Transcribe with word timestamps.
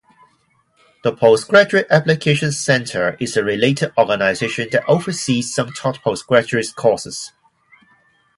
The 1.03 1.11
Postgraduate 1.15 1.85
Applications 1.91 2.59
Centre 2.59 3.15
is 3.19 3.37
a 3.37 3.43
related 3.43 3.93
organisation 3.99 4.67
that 4.71 4.83
oversees 4.87 5.53
some 5.53 5.71
taught 5.73 6.01
postgraduate 6.01 6.73
courses. 6.75 7.31